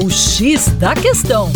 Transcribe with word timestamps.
O 0.00 0.08
X 0.08 0.68
da 0.78 0.94
Questão. 0.94 1.50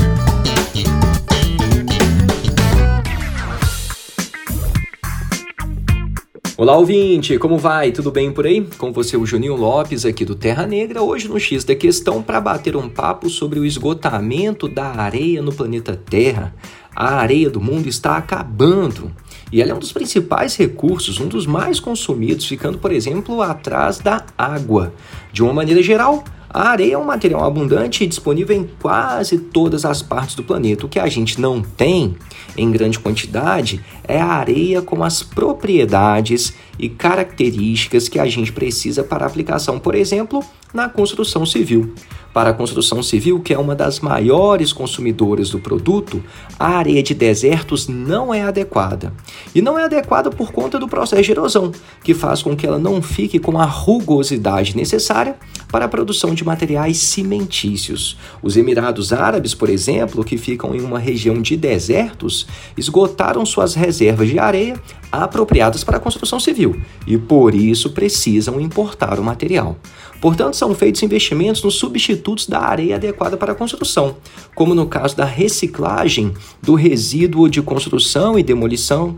Olá, 6.56 6.76
ouvinte, 6.76 7.38
como 7.38 7.56
vai? 7.56 7.92
Tudo 7.92 8.10
bem 8.10 8.32
por 8.32 8.44
aí? 8.44 8.60
Com 8.78 8.92
você, 8.92 9.16
o 9.16 9.24
Juninho 9.24 9.54
Lopes, 9.54 10.04
aqui 10.04 10.24
do 10.24 10.34
Terra 10.34 10.66
Negra, 10.66 11.00
hoje 11.02 11.28
no 11.28 11.38
X 11.38 11.62
da 11.62 11.76
Questão, 11.76 12.20
para 12.20 12.40
bater 12.40 12.74
um 12.74 12.88
papo 12.88 13.30
sobre 13.30 13.60
o 13.60 13.64
esgotamento 13.64 14.66
da 14.66 14.86
areia 14.86 15.40
no 15.40 15.52
planeta 15.52 15.94
Terra. 15.94 16.52
A 16.96 17.14
areia 17.14 17.48
do 17.48 17.60
mundo 17.60 17.88
está 17.88 18.16
acabando 18.16 19.12
e 19.52 19.62
ela 19.62 19.70
é 19.70 19.74
um 19.74 19.78
dos 19.78 19.92
principais 19.92 20.56
recursos, 20.56 21.20
um 21.20 21.28
dos 21.28 21.46
mais 21.46 21.78
consumidos, 21.78 22.46
ficando, 22.46 22.78
por 22.78 22.90
exemplo, 22.90 23.40
atrás 23.40 23.98
da 23.98 24.24
água. 24.36 24.92
De 25.32 25.44
uma 25.44 25.52
maneira 25.52 25.80
geral, 25.80 26.24
a 26.52 26.68
areia 26.68 26.94
é 26.94 26.98
um 26.98 27.04
material 27.04 27.44
abundante 27.44 28.04
e 28.04 28.06
disponível 28.06 28.54
em 28.54 28.68
quase 28.80 29.38
todas 29.38 29.84
as 29.86 30.02
partes 30.02 30.34
do 30.34 30.42
planeta. 30.42 30.84
O 30.84 30.88
que 30.88 30.98
a 30.98 31.08
gente 31.08 31.40
não 31.40 31.62
tem 31.62 32.14
em 32.56 32.70
grande 32.70 32.98
quantidade 32.98 33.82
é 34.06 34.20
a 34.20 34.26
areia 34.26 34.82
com 34.82 35.02
as 35.02 35.22
propriedades 35.22 36.52
e 36.78 36.88
características 36.88 38.08
que 38.08 38.18
a 38.18 38.26
gente 38.26 38.52
precisa 38.52 39.02
para 39.02 39.24
aplicação, 39.24 39.78
por 39.78 39.94
exemplo, 39.94 40.44
na 40.74 40.88
construção 40.88 41.46
civil. 41.46 41.94
Para 42.32 42.50
a 42.50 42.54
construção 42.54 43.02
civil, 43.02 43.40
que 43.40 43.52
é 43.52 43.58
uma 43.58 43.74
das 43.74 44.00
maiores 44.00 44.72
consumidoras 44.72 45.50
do 45.50 45.58
produto, 45.58 46.22
a 46.58 46.78
areia 46.78 47.02
de 47.02 47.12
desertos 47.12 47.88
não 47.88 48.32
é 48.32 48.42
adequada. 48.42 49.12
E 49.54 49.60
não 49.60 49.78
é 49.78 49.84
adequada 49.84 50.30
por 50.30 50.50
conta 50.50 50.78
do 50.78 50.88
processo 50.88 51.22
de 51.22 51.30
erosão, 51.30 51.72
que 52.02 52.14
faz 52.14 52.42
com 52.42 52.56
que 52.56 52.66
ela 52.66 52.78
não 52.78 53.02
fique 53.02 53.38
com 53.38 53.58
a 53.58 53.66
rugosidade 53.66 54.74
necessária 54.74 55.36
para 55.72 55.86
a 55.86 55.88
produção 55.88 56.34
de 56.34 56.44
materiais 56.44 56.98
cimentícios. 56.98 58.18
Os 58.42 58.58
Emirados 58.58 59.10
Árabes, 59.10 59.54
por 59.54 59.70
exemplo, 59.70 60.22
que 60.22 60.36
ficam 60.36 60.74
em 60.74 60.82
uma 60.82 60.98
região 60.98 61.40
de 61.40 61.56
desertos, 61.56 62.46
esgotaram 62.76 63.44
suas 63.46 63.74
reservas 63.74 64.28
de 64.28 64.38
areia 64.38 64.78
apropriadas 65.10 65.82
para 65.82 65.96
a 65.96 66.00
construção 66.00 66.38
civil 66.38 66.80
e 67.06 67.16
por 67.16 67.54
isso 67.54 67.90
precisam 67.90 68.60
importar 68.60 69.18
o 69.18 69.24
material. 69.24 69.76
Portanto, 70.20 70.56
são 70.56 70.74
feitos 70.74 71.02
investimentos 71.02 71.62
nos 71.64 71.74
substitutos 71.74 72.46
da 72.46 72.60
areia 72.60 72.96
adequada 72.96 73.36
para 73.36 73.52
a 73.52 73.56
construção, 73.56 74.16
como 74.54 74.74
no 74.74 74.86
caso 74.86 75.16
da 75.16 75.24
reciclagem 75.24 76.32
do 76.62 76.74
resíduo 76.74 77.48
de 77.48 77.62
construção 77.62 78.38
e 78.38 78.42
demolição, 78.42 79.16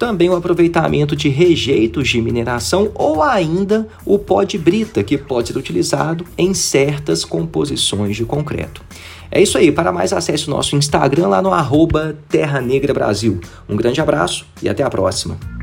também 0.00 0.30
o 0.30 0.34
aproveitamento 0.34 1.14
de 1.14 1.28
rejeitos 1.28 2.08
de 2.08 2.22
mineração 2.22 2.90
ou 2.94 3.22
ainda 3.22 3.86
o 4.06 4.18
pó 4.18 4.42
de 4.42 4.56
brita, 4.56 5.04
que 5.04 5.18
pode 5.18 5.48
ser 5.48 5.58
utilizado 5.58 6.24
em 6.38 6.54
certas 6.54 7.22
composições 7.22 8.16
de 8.16 8.24
concreto. 8.24 8.82
É 9.30 9.42
isso 9.42 9.58
aí, 9.58 9.70
para 9.70 9.92
mais 9.92 10.14
acesse 10.14 10.48
o 10.48 10.50
nosso 10.50 10.74
Instagram 10.74 11.28
lá 11.28 11.42
no 11.42 11.52
arroba 11.52 12.16
Terra 12.30 12.62
Negra 12.62 12.94
Brasil. 12.94 13.40
Um 13.68 13.76
grande 13.76 14.00
abraço 14.00 14.46
e 14.62 14.70
até 14.70 14.82
a 14.82 14.88
próxima. 14.88 15.59